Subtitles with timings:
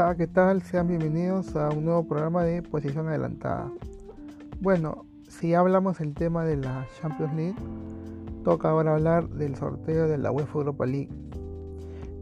[0.00, 0.62] Hola, ¿qué tal?
[0.62, 3.68] Sean bienvenidos a un nuevo programa de Posición Adelantada.
[4.60, 7.56] Bueno, si hablamos del tema de la Champions League,
[8.44, 11.10] toca ahora hablar del sorteo de la UEFA Europa League,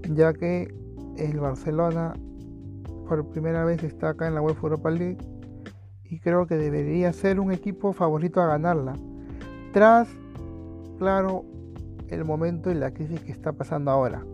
[0.09, 0.75] ya que
[1.19, 2.15] el Barcelona
[3.07, 5.19] por primera vez está acá en la UEFA Europa League
[6.05, 8.95] y creo que debería ser un equipo favorito a ganarla,
[9.75, 10.09] tras,
[10.97, 11.45] claro,
[12.09, 14.25] el momento y la crisis que está pasando ahora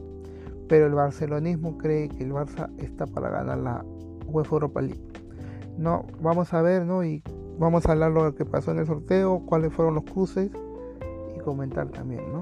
[0.72, 3.84] pero el barcelonismo cree que el Barça está para ganar la
[4.24, 5.02] UEFA Europa League.
[5.76, 7.04] No, vamos a ver, ¿no?
[7.04, 7.22] Y
[7.58, 10.50] vamos a hablar lo que pasó en el sorteo, cuáles fueron los cruces
[11.36, 12.40] y comentar también, ¿no?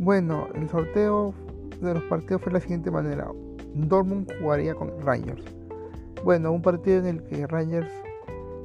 [0.00, 1.32] Bueno, el sorteo
[1.80, 3.28] de los partidos fue de la siguiente manera.
[3.76, 5.44] Dortmund jugaría con Rangers.
[6.24, 7.92] Bueno, un partido en el que Rangers,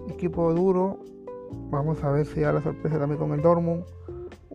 [0.07, 0.97] equipo duro,
[1.69, 3.83] vamos a ver si da la sorpresa también con el Dortmund.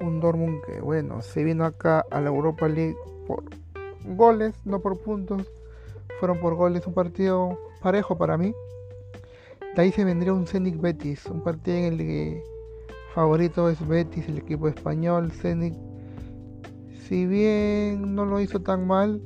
[0.04, 3.44] Un Dortmund que, bueno, se vino acá a la Europa League por
[4.04, 5.50] goles, no por puntos.
[6.20, 8.54] Fueron por goles, un partido parejo para mí.
[9.74, 12.44] De ahí se vendría un Zenit Betis, un partido en el que
[13.14, 15.32] favorito es Betis, el equipo español.
[15.32, 15.74] Zenit,
[17.08, 19.22] si bien no lo hizo tan mal,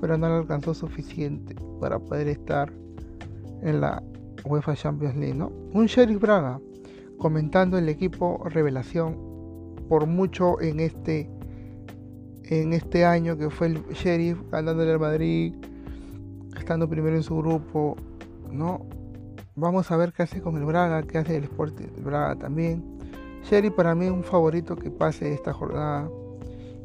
[0.00, 2.70] pero no le alcanzó suficiente para poder estar
[3.62, 4.02] en la
[4.44, 5.34] UEFA Champions League.
[5.34, 5.50] ¿no?
[5.72, 6.60] Un Sheriff Braga,
[7.16, 9.27] comentando el equipo revelación
[9.88, 11.30] por mucho en este
[12.44, 15.54] en este año que fue el Sheriff ganándole al Madrid,
[16.56, 17.96] estando primero en su grupo,
[18.50, 18.86] ¿no?
[19.54, 22.82] Vamos a ver qué hace con el Braga, qué hace el Sporting Braga también.
[23.42, 26.08] Sheriff para mí es un favorito que pase esta jornada.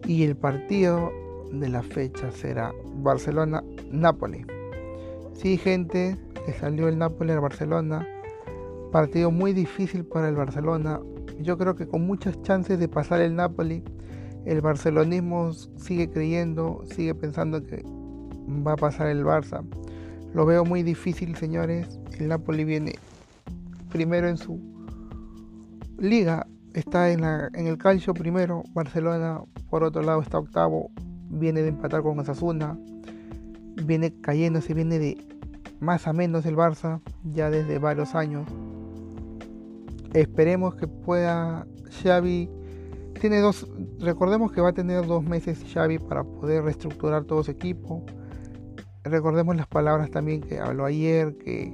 [0.06, 1.12] Y el partido
[1.52, 4.46] de la fecha será Barcelona-Nápoles.
[5.34, 8.08] Sí, gente, que salió el Nápoles al Barcelona.
[8.92, 11.00] Partido muy difícil para el Barcelona.
[11.42, 13.84] Yo creo que con muchas chances de pasar el Nápoles
[14.46, 17.84] el barcelonismo sigue creyendo, sigue pensando que
[18.66, 19.64] va a pasar el Barça.
[20.34, 22.00] Lo veo muy difícil, señores.
[22.20, 22.94] El Napoli viene
[23.90, 24.60] primero en su
[25.98, 27.24] liga, está en
[27.56, 28.64] el calcio primero.
[28.74, 30.92] Barcelona, por otro lado, está octavo,
[31.30, 32.78] viene de empatar con Osasuna,
[33.86, 35.18] viene cayéndose, viene de
[35.80, 38.46] más a menos el Barça ya desde varios años.
[40.14, 41.66] Esperemos que pueda
[42.04, 42.50] Xavi
[43.20, 43.68] tiene dos,
[44.00, 48.04] recordemos que va a tener dos meses Xavi para poder reestructurar todo su equipo.
[49.04, 51.74] Recordemos las palabras también que habló ayer, que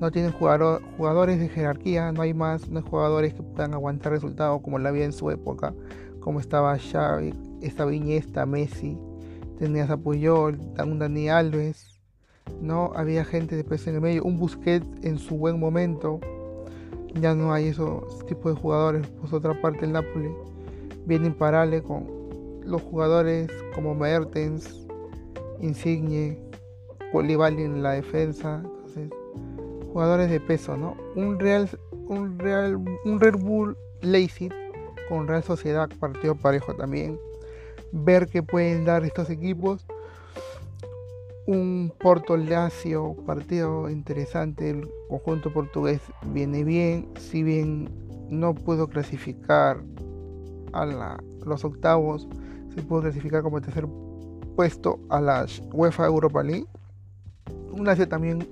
[0.00, 4.60] no tienen jugadores de jerarquía, no hay más, no hay jugadores que puedan aguantar resultados
[4.62, 5.74] como la había en su época,
[6.20, 7.32] como estaba Xavi,
[7.62, 8.98] estaba Iniesta, Messi,
[9.58, 12.00] tenías a Puyol, un Dani Alves,
[12.60, 16.20] no había gente después en el medio, un Busquets en su buen momento,
[17.20, 20.30] ya no hay esos tipos de jugadores, por otra parte el Napoli
[21.08, 22.06] bien imparable con
[22.64, 24.86] los jugadores como Mertens,
[25.60, 26.38] Insigne,
[27.12, 29.10] Bolívar en la defensa, entonces
[29.90, 30.96] jugadores de peso, ¿no?
[31.16, 31.68] Un Real
[32.08, 34.52] un Real un Red Bull Leipzig
[35.08, 37.18] con Real Sociedad partido parejo también.
[37.90, 39.86] Ver qué pueden dar estos equipos.
[41.48, 47.88] Un Porto Lazio partido interesante, el conjunto portugués viene bien, si bien
[48.28, 49.82] no pudo clasificar
[50.74, 51.16] a
[51.46, 52.28] los octavos,
[52.74, 53.88] se pudo clasificar como tercer
[54.56, 56.66] puesto a la UEFA Europa League.
[57.72, 58.46] Un Lazio también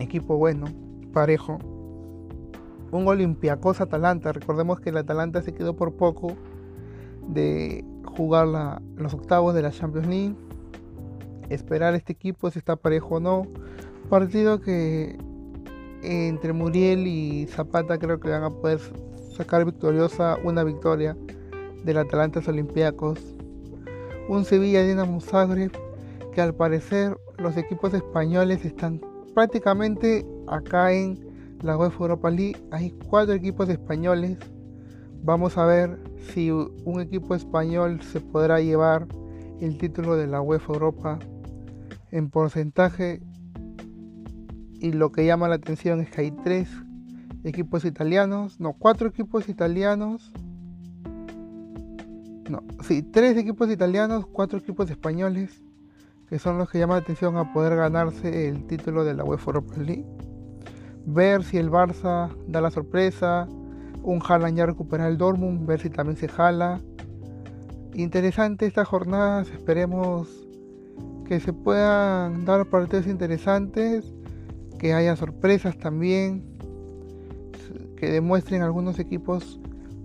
[0.00, 0.66] equipo bueno,
[1.12, 1.58] parejo.
[2.90, 4.32] Un Olympiacos Atalanta.
[4.32, 6.32] Recordemos que el Atalanta se quedó por poco
[7.28, 7.84] de
[8.16, 10.45] jugar los octavos de la Champions League.
[11.48, 13.42] Esperar este equipo si está parejo o no.
[14.08, 15.16] Partido que
[16.02, 18.80] entre Muriel y Zapata creo que van a poder
[19.36, 21.16] sacar victoriosa una victoria
[21.84, 23.18] del Atalanta Olympiacos.
[24.28, 25.72] Un Sevilla Dinamo Zagreb
[26.32, 29.00] que al parecer los equipos españoles están
[29.34, 31.18] prácticamente acá en
[31.62, 32.56] la UEFA Europa League.
[32.70, 34.38] Hay cuatro equipos españoles.
[35.22, 35.98] Vamos a ver
[36.32, 39.06] si un equipo español se podrá llevar
[39.60, 41.18] el título de la UEFA Europa
[42.16, 43.20] en porcentaje.
[44.80, 46.68] Y lo que llama la atención es que hay tres
[47.44, 50.32] equipos italianos, no, cuatro equipos italianos,
[52.48, 55.62] no, sí, tres equipos italianos, cuatro equipos españoles,
[56.28, 59.50] que son los que llaman la atención a poder ganarse el título de la UEFA
[59.50, 60.06] Europa League.
[61.04, 63.46] Ver si el Barça da la sorpresa,
[64.02, 66.80] un Haaland ya recupera el Dortmund, ver si también se jala.
[67.94, 70.45] Interesante estas jornadas, esperemos
[71.28, 74.14] que se puedan dar partidos interesantes,
[74.78, 76.56] que haya sorpresas también
[77.96, 79.58] que demuestren algunos equipos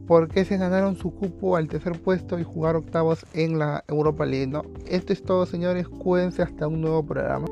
[0.08, 4.26] por qué se ganaron su cupo al tercer puesto y jugar octavos en la Europa
[4.26, 4.48] League.
[4.48, 4.64] ¿no?
[4.88, 5.88] Esto es todo, señores.
[5.88, 7.46] Cuídense hasta un nuevo programa.